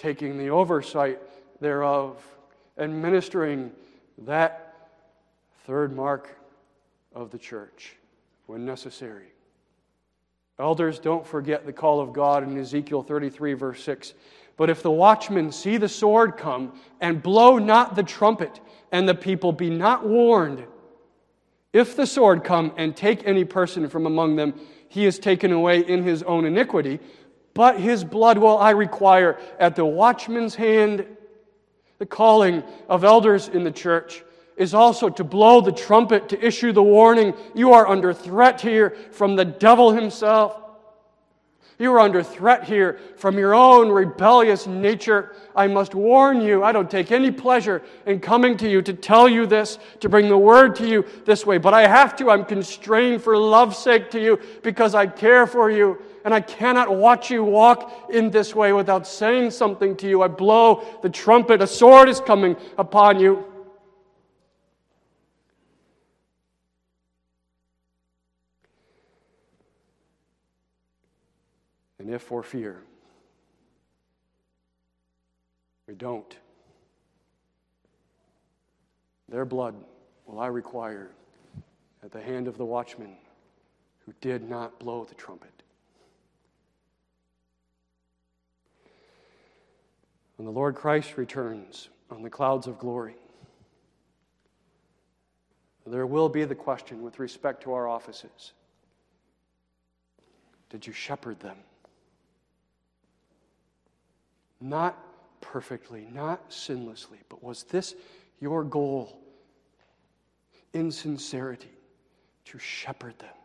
[0.01, 1.19] taking the oversight
[1.59, 2.17] thereof
[2.75, 3.71] and ministering
[4.17, 4.89] that
[5.67, 6.35] third mark
[7.13, 7.95] of the church
[8.47, 9.27] when necessary.
[10.57, 14.13] Elders, don't forget the call of God in Ezekiel 33, verse 6.
[14.57, 18.59] But if the watchmen see the sword come and blow not the trumpet,
[18.91, 20.65] and the people be not warned,
[21.73, 24.59] if the sword come and take any person from among them,
[24.89, 26.99] he is taken away in his own iniquity,
[27.53, 31.05] but his blood will I require at the watchman's hand.
[31.97, 34.23] The calling of elders in the church
[34.57, 37.33] is also to blow the trumpet, to issue the warning.
[37.53, 40.57] You are under threat here from the devil himself.
[41.81, 45.35] You are under threat here from your own rebellious nature.
[45.55, 49.27] I must warn you, I don't take any pleasure in coming to you to tell
[49.27, 52.29] you this, to bring the word to you this way, but I have to.
[52.29, 56.95] I'm constrained for love's sake to you because I care for you and I cannot
[56.95, 60.21] watch you walk in this way without saying something to you.
[60.21, 63.45] I blow the trumpet, a sword is coming upon you.
[71.99, 72.81] And if for fear,
[75.87, 76.35] we don't,
[79.29, 79.75] their blood
[80.25, 81.11] will I require
[82.03, 83.15] at the hand of the watchman
[84.05, 85.51] who did not blow the trumpet.
[90.41, 93.13] When the Lord Christ returns on the clouds of glory,
[95.85, 98.53] there will be the question with respect to our offices
[100.71, 101.57] Did you shepherd them?
[104.59, 104.97] Not
[105.41, 107.93] perfectly, not sinlessly, but was this
[108.39, 109.21] your goal
[110.73, 111.77] in sincerity?
[112.45, 113.35] To shepherd them,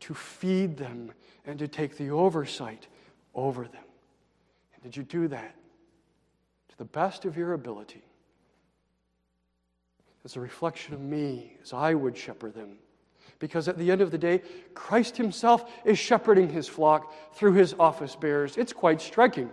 [0.00, 1.12] to feed them,
[1.44, 2.86] and to take the oversight
[3.34, 3.84] over them.
[4.72, 5.54] And did you do that
[6.76, 8.02] to the best of your ability?
[10.24, 12.78] As a reflection of me, as I would shepherd them.
[13.38, 14.42] Because at the end of the day,
[14.74, 18.56] Christ Himself is shepherding His flock through His office bearers.
[18.56, 19.50] It's quite striking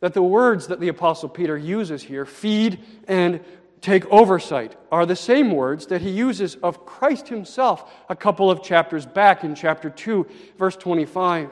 [0.00, 3.40] that the words that the Apostle Peter uses here, feed and
[3.80, 8.62] take oversight, are the same words that he uses of Christ himself a couple of
[8.62, 11.50] chapters back in chapter 2, verse 25.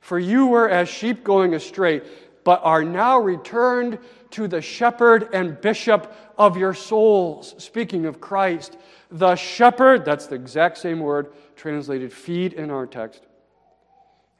[0.00, 2.02] For you were as sheep going astray,
[2.44, 3.98] but are now returned
[4.30, 7.54] to the shepherd and bishop of your souls.
[7.58, 8.76] Speaking of Christ,
[9.10, 13.26] the shepherd, that's the exact same word translated feed in our text,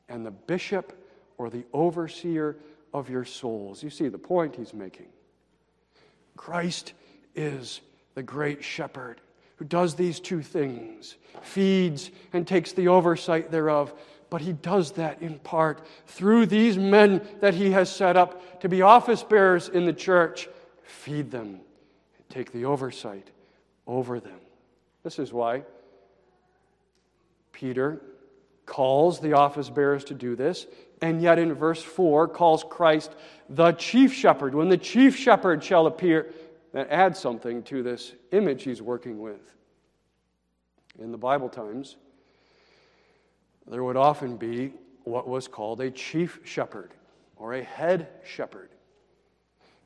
[0.08, 0.92] and the bishop
[1.36, 2.56] or the overseer
[2.94, 3.82] of your souls.
[3.82, 5.08] You see the point he's making.
[6.36, 6.94] Christ
[7.34, 7.80] is
[8.14, 9.20] the great shepherd
[9.56, 13.92] who does these two things feeds and takes the oversight thereof.
[14.30, 18.68] But he does that in part through these men that he has set up to
[18.68, 20.48] be office bearers in the church.
[20.84, 21.60] Feed them
[22.30, 23.28] take the oversight
[23.86, 24.38] over them.
[25.02, 25.64] This is why
[27.52, 28.00] Peter
[28.64, 30.66] calls the office bearers to do this
[31.02, 33.14] and yet in verse 4 calls Christ
[33.48, 34.54] the chief shepherd.
[34.54, 36.32] When the chief shepherd shall appear,
[36.72, 39.54] that adds something to this image he's working with.
[40.98, 41.96] In the Bible times,
[43.66, 44.72] there would often be
[45.04, 46.92] what was called a chief shepherd
[47.36, 48.70] or a head shepherd.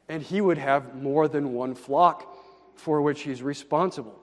[0.09, 2.37] And he would have more than one flock
[2.75, 4.19] for which he's responsible.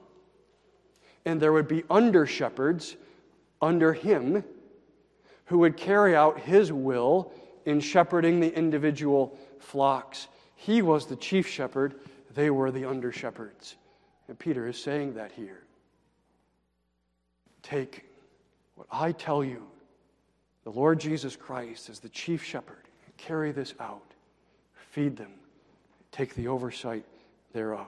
[1.26, 2.96] And there would be under shepherds
[3.62, 4.44] under him
[5.46, 7.32] who would carry out his will
[7.66, 10.28] in shepherding the individual flocks.
[10.56, 11.96] He was the chief shepherd,
[12.34, 13.76] they were the under shepherds.
[14.28, 15.64] And Peter is saying that here.
[17.62, 18.06] Take
[18.82, 19.62] what I tell you,
[20.64, 24.16] the Lord Jesus Christ is the chief shepherd, carry this out,
[24.74, 25.30] feed them,
[26.12, 27.06] take the oversight
[27.54, 27.86] thereof.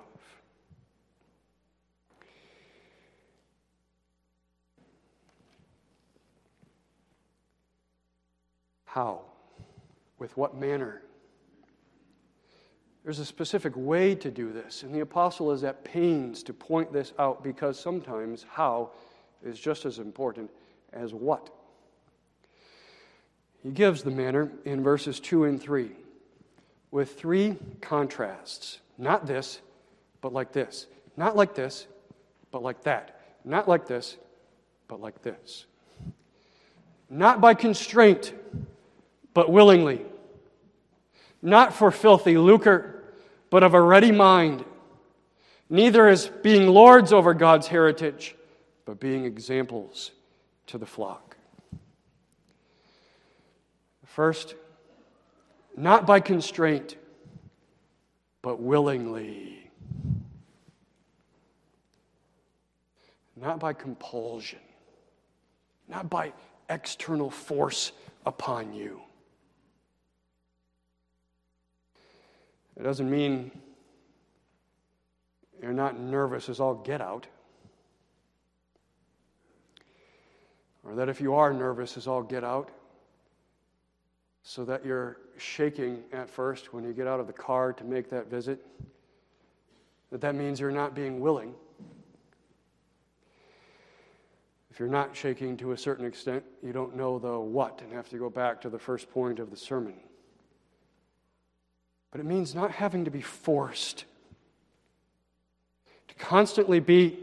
[8.86, 9.21] How?
[10.19, 11.01] With what manner?
[13.03, 16.93] There's a specific way to do this, and the apostle is at pains to point
[16.93, 18.91] this out because sometimes how
[19.43, 20.51] is just as important
[20.93, 21.49] as what.
[23.63, 25.91] He gives the manner in verses 2 and 3
[26.91, 28.79] with three contrasts.
[28.97, 29.60] Not this,
[30.21, 30.86] but like this.
[31.15, 31.88] Not like this,
[32.51, 33.19] but like that.
[33.45, 34.17] Not like this,
[34.88, 35.65] but like this.
[37.10, 38.34] Not by constraint,
[39.34, 40.01] but willingly,
[41.41, 43.03] not for filthy lucre,
[43.49, 44.63] but of a ready mind,
[45.69, 48.36] neither as being lords over God's heritage,
[48.86, 50.12] but being ensamples
[50.67, 51.38] to the flock.
[54.06, 54.56] First,
[55.76, 56.97] not by constraint,
[58.43, 59.71] but willingly.
[63.36, 64.60] Not by compulsion,
[65.89, 66.34] not by
[66.69, 67.92] external force
[68.25, 69.02] upon you.
[72.77, 73.52] It doesn't mean
[75.62, 77.27] you're not nervous as all get out.
[80.84, 82.69] Or that if you are nervous as all get out,
[84.44, 88.10] so that you're shaking at first when you get out of the car to make
[88.10, 88.65] that visit,
[90.12, 91.56] that that means you're not being willing.
[94.69, 98.10] If you're not shaking to a certain extent, you don't know the what and have
[98.10, 99.94] to go back to the first point of the sermon.
[102.12, 104.06] But it means not having to be forced,
[106.08, 107.17] to constantly be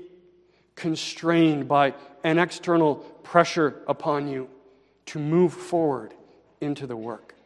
[0.74, 1.94] constrained by
[2.24, 2.96] an external
[3.30, 4.48] pressure upon you
[5.06, 6.12] to move forward
[6.60, 7.36] into the work.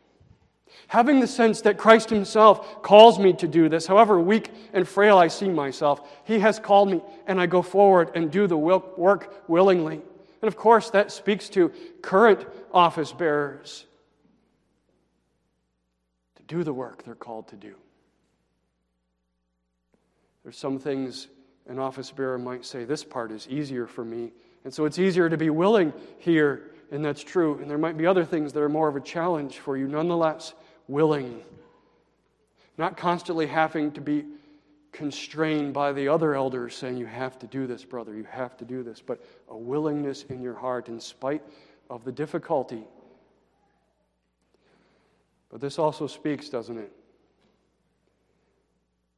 [0.87, 5.19] Having the sense that Christ Himself calls me to do this, however weak and frail
[5.19, 9.47] I see myself, He has called me, and I go forward and do the work
[9.47, 10.01] willingly.
[10.41, 11.71] And of course, that speaks to
[12.01, 13.85] current office bearers
[16.37, 17.75] to do the work they're called to do.
[20.45, 21.29] There's some things
[21.69, 24.33] an office bearer might say, this part is easier for me.
[24.65, 27.59] And so it's easier to be willing here, and that's true.
[27.61, 30.55] And there might be other things that are more of a challenge for you, nonetheless,
[30.89, 31.43] willing.
[32.79, 34.25] Not constantly having to be
[34.91, 38.65] constrained by the other elders saying, You have to do this, brother, you have to
[38.65, 41.43] do this, but a willingness in your heart in spite
[41.91, 42.85] of the difficulty.
[45.51, 46.93] But this also speaks, doesn't it?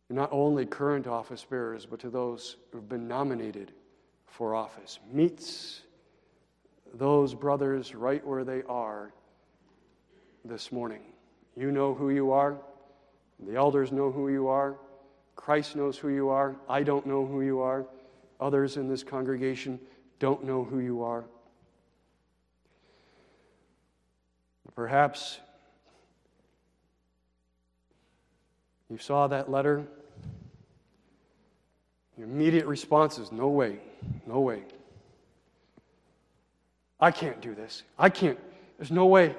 [0.09, 3.73] not only current office bearers, but to those who've been nominated
[4.27, 4.99] for office.
[5.13, 5.83] Meets
[6.95, 9.13] those brothers right where they are
[10.45, 11.03] this morning.
[11.57, 12.57] You know who you are,
[13.41, 14.77] the elders know who you are,
[15.35, 17.87] Christ knows who you are, I don't know who you are,
[18.41, 19.81] others in this congregation
[20.19, 21.25] don't know who you are.
[24.75, 25.39] Perhaps
[28.91, 29.87] you saw that letter
[32.17, 33.79] your immediate response is no way,
[34.27, 34.63] no way.
[36.99, 37.83] I can't do this.
[37.99, 38.39] I can't.
[38.79, 39.35] There's no way.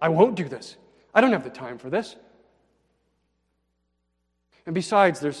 [0.00, 0.76] I won't do this.
[1.12, 2.14] I don't have the time for this.
[4.66, 5.40] And besides, there's,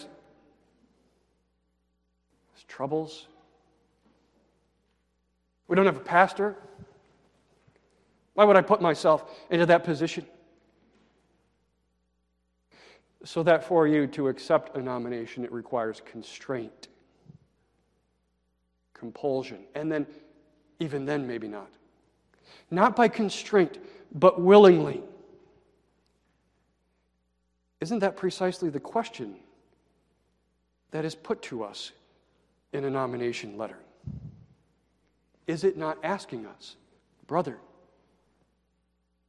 [2.52, 3.26] there's troubles.
[5.68, 6.56] We don't have a pastor.
[8.34, 10.26] Why would I put myself into that position?
[13.24, 16.88] So that for you to accept a nomination, it requires constraint,
[18.92, 20.06] compulsion, and then,
[20.78, 21.70] even then, maybe not.
[22.70, 23.78] Not by constraint,
[24.14, 25.02] but willingly.
[27.80, 29.36] Isn't that precisely the question
[30.90, 31.92] that is put to us
[32.72, 33.78] in a nomination letter?
[35.46, 36.76] Is it not asking us,
[37.26, 37.58] brother,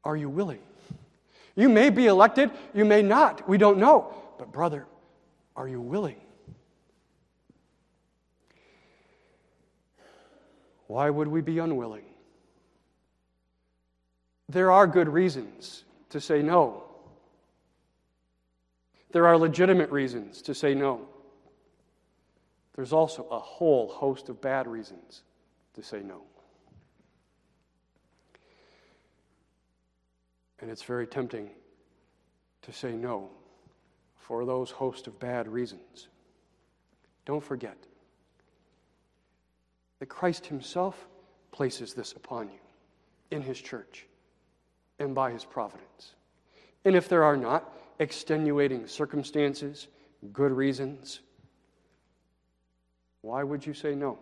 [0.03, 0.61] are you willing?
[1.55, 3.47] You may be elected, you may not.
[3.47, 4.13] We don't know.
[4.37, 4.85] But, brother,
[5.55, 6.19] are you willing?
[10.87, 12.05] Why would we be unwilling?
[14.49, 16.83] There are good reasons to say no.
[19.11, 21.07] There are legitimate reasons to say no.
[22.75, 25.23] There's also a whole host of bad reasons
[25.73, 26.21] to say no.
[30.65, 31.51] And it's very tempting
[32.63, 33.29] to say no
[34.17, 36.07] for those host of bad reasons.
[37.23, 37.77] Don't forget
[39.99, 41.07] that Christ Himself
[41.51, 42.57] places this upon you
[43.29, 44.07] in His church
[44.97, 46.15] and by His providence.
[46.83, 49.87] And if there are not extenuating circumstances,
[50.33, 51.19] good reasons,
[53.21, 54.17] why would you say no?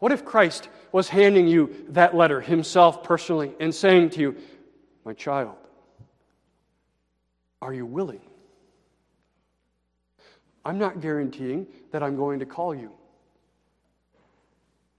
[0.00, 4.36] What if Christ was handing you that letter himself personally and saying to you,
[5.04, 5.56] My child,
[7.62, 8.22] are you willing?
[10.64, 12.90] I'm not guaranteeing that I'm going to call you.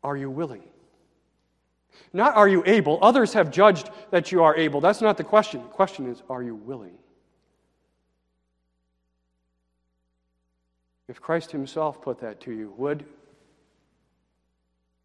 [0.04, 0.64] Are you willing?
[2.14, 3.00] Not are you able.
[3.02, 4.82] Others have judged that you are able.
[4.82, 5.62] That's not the question.
[5.62, 6.98] The question is, are you willing?
[11.08, 13.06] If Christ Himself put that to you, would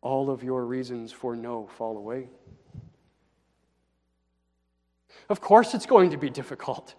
[0.06, 2.28] all of your reasons for no fall away.
[5.28, 6.94] Of course, it's going to be difficult.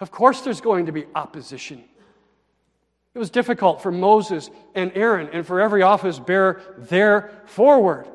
[0.00, 1.82] Of course, there's going to be opposition.
[3.14, 8.06] It was difficult for Moses and Aaron and for every office bearer there forward.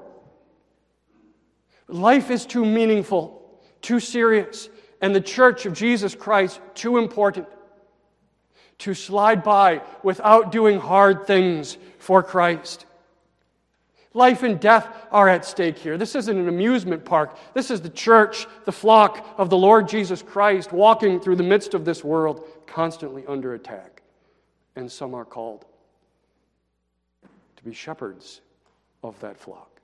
[1.88, 4.70] Life is too meaningful, too serious,
[5.02, 7.48] and the church of Jesus Christ too important
[8.80, 12.86] to slide by without doing hard things for Christ.
[14.14, 15.98] Life and death are at stake here.
[15.98, 17.38] This isn't an amusement park.
[17.54, 21.74] This is the church, the flock of the Lord Jesus Christ, walking through the midst
[21.74, 24.02] of this world, constantly under attack.
[24.76, 25.66] And some are called
[27.58, 28.42] to be shepherds
[29.04, 29.77] of that flock.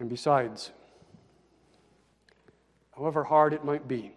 [0.00, 0.70] And besides,
[2.96, 4.12] however hard it might be,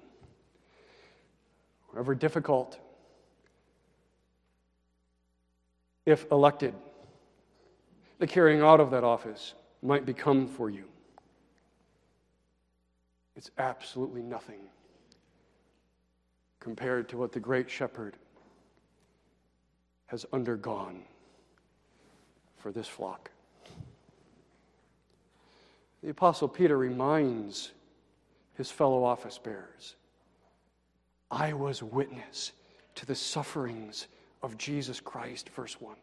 [1.91, 2.79] however difficult,
[6.05, 6.73] if elected,
[8.19, 10.85] the carrying out of that office might become for you.
[13.35, 14.59] It's absolutely nothing
[16.59, 18.17] compared to what the great shepherd
[20.07, 21.01] has undergone
[22.57, 23.31] for this flock.
[26.03, 27.71] The Apostle Peter reminds
[28.55, 29.95] his fellow office bearers
[31.29, 32.51] I was witness
[32.95, 34.07] to the sufferings
[34.43, 35.95] of Jesus Christ, verse 1.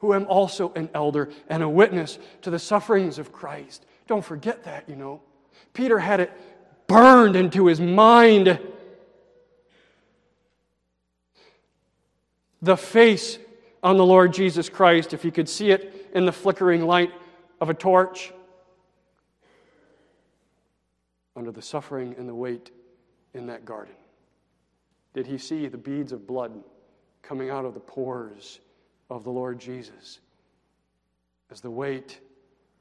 [0.00, 3.86] Who am also an elder and a witness to the sufferings of Christ.
[4.06, 5.22] Don't forget that, you know.
[5.72, 6.32] Peter had it
[6.86, 8.58] burned into his mind.
[12.60, 13.38] The face
[13.82, 17.12] on the Lord Jesus Christ, if he could see it in the flickering light
[17.60, 18.32] of a torch,
[21.36, 22.70] under the suffering and the weight
[23.34, 23.94] in that garden.
[25.14, 26.52] Did he see the beads of blood
[27.22, 28.60] coming out of the pores
[29.10, 30.20] of the Lord Jesus
[31.50, 32.20] as the weight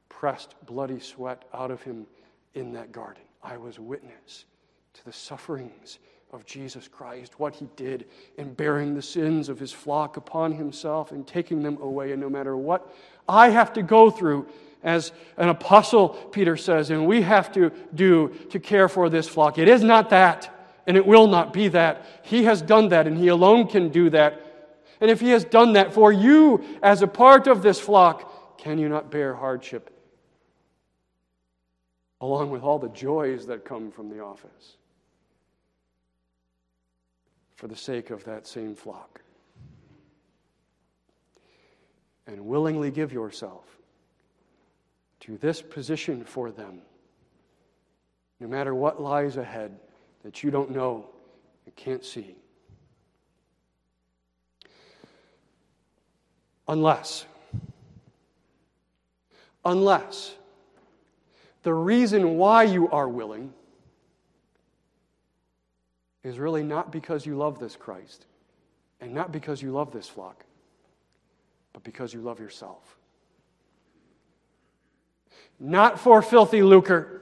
[0.09, 2.05] pressed bloody sweat out of him
[2.53, 3.23] in that garden?
[3.43, 4.45] I was witness
[4.93, 5.99] to the sufferings
[6.31, 8.05] of Jesus Christ, what he did
[8.37, 12.13] in bearing the sins of his flock upon himself and taking them away.
[12.13, 12.93] And no matter what
[13.27, 14.47] I have to go through
[14.84, 19.57] as an apostle, Peter says, and we have to do to care for this flock,
[19.57, 20.57] it is not that.
[20.88, 22.05] And it will not be that.
[22.23, 24.73] He has done that, and He alone can do that.
[24.99, 28.79] And if He has done that for you as a part of this flock, can
[28.79, 29.95] you not bear hardship
[32.19, 34.77] along with all the joys that come from the office
[37.55, 39.21] for the sake of that same flock?
[42.25, 43.80] And willingly give yourself
[45.22, 46.82] to this position for them,
[48.39, 49.80] no matter what lies ahead
[50.24, 51.05] that you don't know
[51.65, 52.36] and can't see.
[56.67, 57.26] Unless,
[59.63, 60.36] unless
[61.63, 63.53] the reason why you are willing
[66.24, 68.26] is really not because you love this Christ
[69.01, 70.45] and not because you love this flock,
[71.74, 72.97] but because you love yourself.
[75.62, 77.22] Not for filthy lucre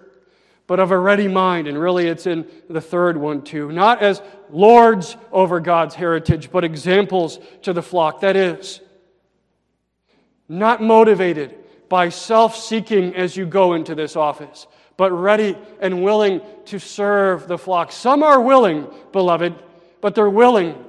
[0.70, 1.68] but of a ready mind.
[1.68, 3.72] And really, it's in the third one, too.
[3.72, 4.22] Not as
[4.52, 8.22] lords over God's heritage, but examples to the flock.
[8.22, 8.80] That is,
[10.48, 11.56] not motivated
[11.90, 17.48] by self seeking as you go into this office, but ready and willing to serve
[17.48, 17.92] the flock.
[17.92, 19.56] Some are willing, beloved,
[20.02, 20.86] but they're willing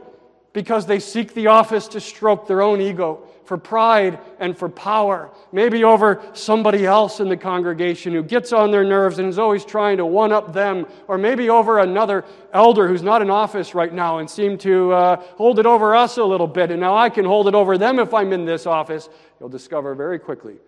[0.53, 5.29] because they seek the office to stroke their own ego for pride and for power,
[5.51, 9.65] maybe over somebody else in the congregation who gets on their nerves and is always
[9.65, 13.93] trying to one up them, or maybe over another elder who's not in office right
[13.93, 17.11] now and seem to uh, hold it over us a little bit, and now I
[17.11, 19.09] can hold it over them if I'm in this office.
[19.41, 20.59] You'll discover very quickly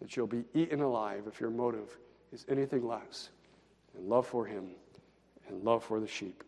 [0.00, 1.98] that you'll be eaten alive if your motive
[2.32, 3.30] is anything less
[3.92, 4.68] than love for Him
[5.48, 6.44] and love for the sheep.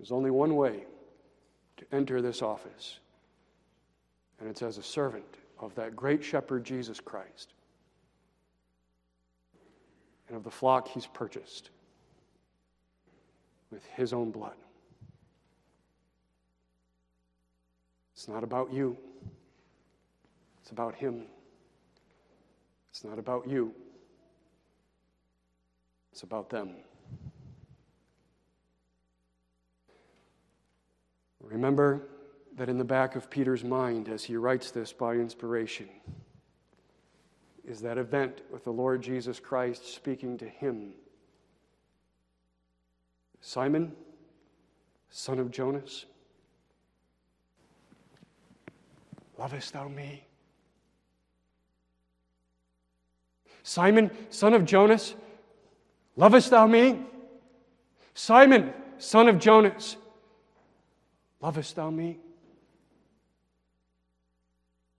[0.00, 0.86] There's only one way
[1.76, 2.98] to enter this office
[4.40, 5.24] and it's as a servant
[5.58, 7.54] of that great shepherd, Jesus Christ,
[10.28, 11.70] and of the flock he's purchased
[13.70, 14.56] with his own blood.
[18.14, 18.96] It's not about you,
[20.62, 21.24] it's about him.
[22.90, 23.74] It's not about you,
[26.12, 26.76] it's about them.
[31.42, 32.08] Remember
[32.56, 35.88] that in the back of Peter's mind as he writes this by inspiration
[37.66, 40.94] is that event with the Lord Jesus Christ speaking to him
[43.40, 43.92] Simon,
[45.08, 46.06] son of Jonas,
[49.38, 50.24] lovest thou me?
[53.62, 55.14] Simon, son of Jonas,
[56.16, 57.00] lovest thou me?
[58.14, 59.96] Simon, son of Jonas,
[61.40, 62.18] lovest thou me?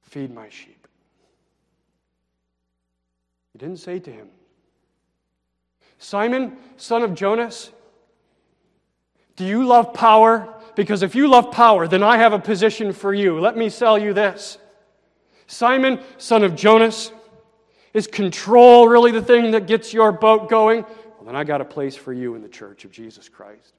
[0.07, 0.87] Feed my sheep.
[3.53, 4.29] He didn't say to him,
[5.99, 7.71] Simon, son of Jonas,
[9.35, 10.53] do you love power?
[10.75, 13.39] Because if you love power, then I have a position for you.
[13.39, 14.57] Let me sell you this.
[15.47, 17.11] Simon, son of Jonas,
[17.93, 20.83] is control really the thing that gets your boat going?
[20.83, 23.73] Well, then I got a place for you in the church of Jesus Christ.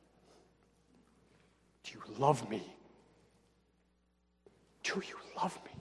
[1.84, 2.62] Do you love me?
[4.82, 5.77] Do you love me?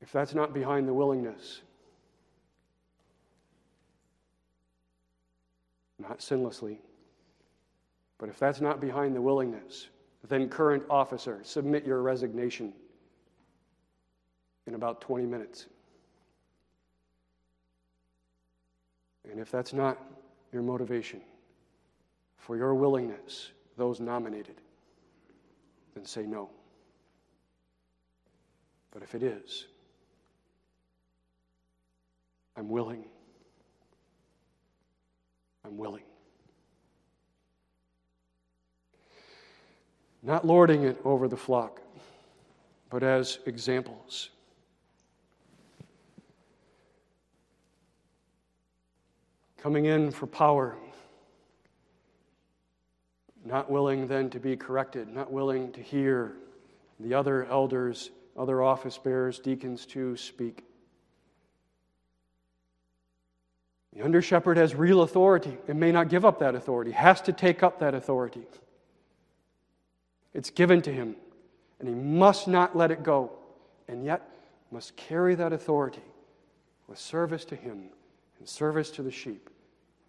[0.00, 1.62] If that's not behind the willingness,
[5.98, 6.78] not sinlessly,
[8.18, 9.88] but if that's not behind the willingness,
[10.28, 12.74] then, current officer, submit your resignation
[14.66, 15.66] in about 20 minutes.
[19.30, 19.98] And if that's not
[20.52, 21.20] your motivation
[22.36, 24.56] for your willingness, those nominated,
[25.94, 26.50] then say no.
[28.90, 29.66] But if it is,
[32.60, 33.06] I'm willing.
[35.64, 36.02] I'm willing.
[40.22, 41.80] Not lording it over the flock,
[42.90, 44.28] but as examples.
[49.56, 50.76] Coming in for power,
[53.42, 56.34] not willing then to be corrected, not willing to hear
[56.98, 60.62] the other elders, other office bearers, deacons to speak.
[63.94, 67.32] The under shepherd has real authority and may not give up that authority, has to
[67.32, 68.42] take up that authority.
[70.32, 71.16] It's given to him,
[71.80, 73.32] and he must not let it go,
[73.88, 74.22] and yet
[74.70, 76.02] must carry that authority
[76.86, 77.88] with service to him
[78.38, 79.50] and service to the sheep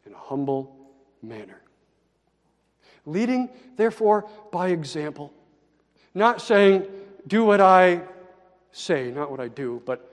[0.05, 0.75] in a humble
[1.23, 1.61] manner.
[3.05, 5.34] Leading, therefore, by example,
[6.13, 6.86] not saying,
[7.25, 8.01] do what I
[8.71, 10.11] say, not what I do, but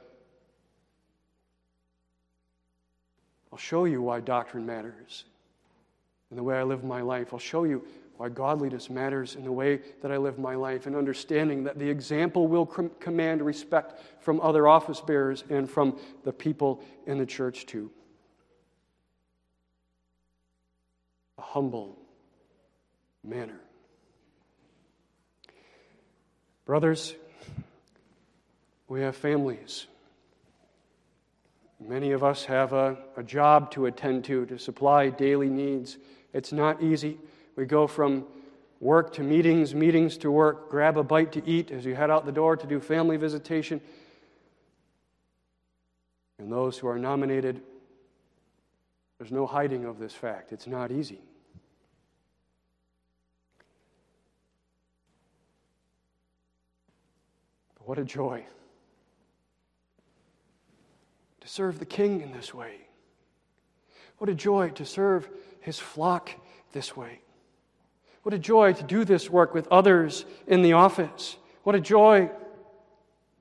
[3.59, 5.25] I'll show you why doctrine matters
[6.31, 7.33] in the way I live my life.
[7.33, 7.85] I'll show you
[8.17, 11.91] why godliness matters in the way that I live my life, and understanding that the
[11.91, 17.27] example will com- command respect from other office bearers and from the people in the
[17.27, 17.91] church too.
[21.39, 21.99] A humble
[23.25, 23.59] manner.
[26.65, 27.13] Brothers,
[28.87, 29.89] we have families.
[31.81, 35.99] Many of us have a, a job to attend to, to supply daily needs.
[36.33, 37.19] It's not easy.
[37.57, 38.25] We go from
[38.81, 42.27] work to meetings, meetings to work, grab a bite to eat as you head out
[42.27, 43.81] the door to do family visitation.
[46.39, 47.61] And those who are nominated,
[49.19, 50.53] there's no hiding of this fact.
[50.53, 51.21] It's not easy.
[57.77, 58.45] But what a joy
[61.49, 62.75] serve the King in this way.
[64.19, 65.29] What a joy to serve
[65.61, 66.31] his flock
[66.73, 67.21] this way.
[68.23, 71.37] What a joy to do this work with others in the office.
[71.63, 72.31] What a joy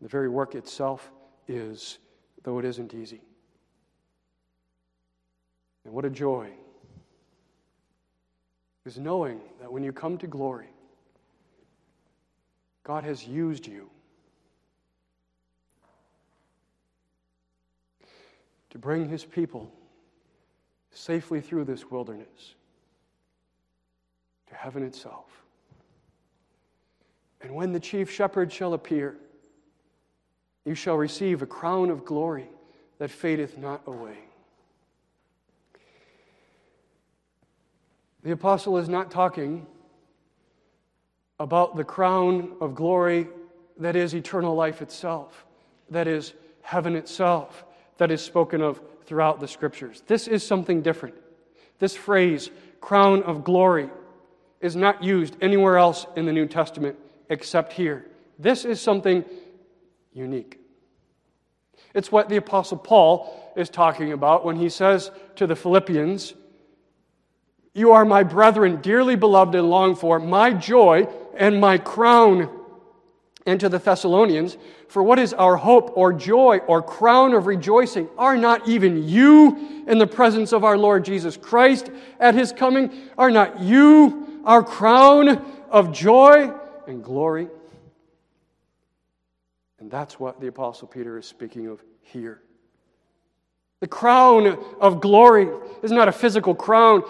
[0.02, 1.10] the very work itself
[1.48, 1.98] is,
[2.44, 3.22] though it isn't easy.
[5.84, 6.50] And what a joy
[8.86, 10.70] is knowing that when you come to glory,
[12.84, 13.90] God has used you
[18.78, 19.72] to bring his people
[20.92, 22.54] safely through this wilderness
[24.48, 25.26] to heaven itself.
[27.42, 29.18] And when the chief shepherd shall appear,
[30.64, 32.50] you shall receive a crown of glory
[33.00, 34.20] that fadeth not away.
[38.22, 39.66] The apostle is not talking
[41.40, 43.28] about the crown of glory
[43.80, 45.48] that is eternal life itself,
[45.90, 47.64] that is heaven itself
[47.98, 50.04] that is spoken of throughout the scriptures.
[50.08, 51.16] This is something different.
[51.80, 52.50] This phrase,
[52.82, 53.90] crown of glory,
[54.62, 56.98] is not used anywhere else in the New Testament
[57.30, 58.06] except here.
[58.40, 59.24] This is something
[60.14, 60.60] unique.
[61.94, 66.34] It's what the Apostle Paul is talking about when he says to the Philippians,
[67.74, 72.50] You are my brethren, dearly beloved and longed for, my joy and my crown
[73.48, 74.58] and to the Thessalonians,
[74.90, 78.10] For what is our hope or joy or crown of rejoicing?
[78.18, 81.90] Are not even you in the presence of our Lord Jesus Christ
[82.20, 82.92] at his coming?
[83.18, 86.54] Are not you our crown of joy
[86.88, 87.48] and glory?
[89.80, 92.42] And that's what the Apostle Peter is speaking of here.
[93.80, 95.48] The crown of glory
[95.84, 97.04] is not a physical crown,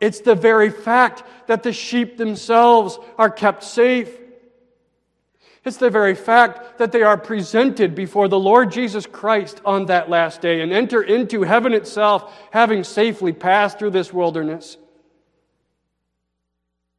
[0.00, 4.18] it's the very fact that the sheep themselves are kept safe
[5.66, 10.08] it's the very fact that they are presented before the Lord Jesus Christ on that
[10.08, 14.76] last day and enter into heaven itself, having safely passed through this wilderness.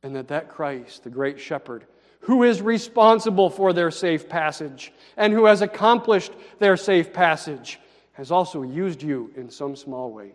[0.03, 1.85] And that that Christ, the great shepherd,
[2.21, 7.79] who is responsible for their safe passage and who has accomplished their safe passage,
[8.11, 10.33] has also used you in some small way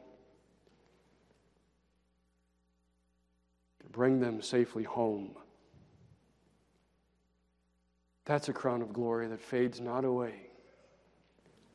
[3.80, 5.36] to bring them safely home
[8.24, 10.34] that's a crown of glory that fades not away.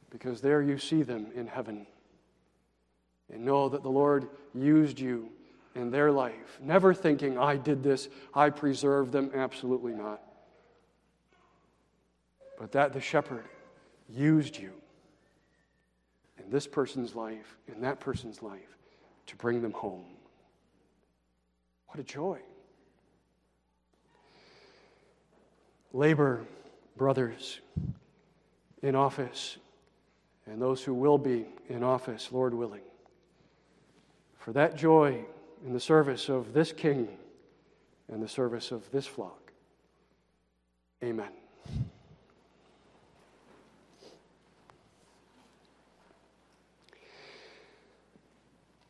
[0.09, 1.85] Because there you see them in heaven.
[3.31, 5.29] And know that the Lord used you
[5.75, 6.59] in their life.
[6.61, 9.31] Never thinking, I did this, I preserved them.
[9.35, 10.21] Absolutely not.
[12.57, 13.45] But that the shepherd
[14.09, 14.71] used you
[16.43, 18.77] in this person's life, in that person's life,
[19.27, 20.05] to bring them home.
[21.87, 22.39] What a joy.
[25.97, 26.45] Labor,
[26.95, 27.59] brothers,
[28.83, 29.57] in office
[30.45, 32.83] and those who will be in office, Lord willing.
[34.37, 35.25] For that joy
[35.65, 37.07] in the service of this King
[38.09, 39.51] and the service of this flock.
[41.03, 41.31] Amen.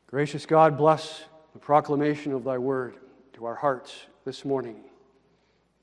[0.08, 2.97] Gracious God, bless the proclamation of thy word
[3.32, 3.95] to our hearts
[4.26, 4.84] this morning.